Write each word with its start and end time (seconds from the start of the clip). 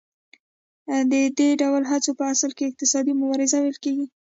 دې 1.37 1.49
ډول 1.61 1.83
هڅو 1.91 2.11
ته 2.13 2.17
په 2.19 2.23
اصل 2.33 2.51
کې 2.57 2.63
اقتصادي 2.69 3.13
مبارزه 3.21 3.57
ویل 3.59 3.77
کېږي 3.83 4.05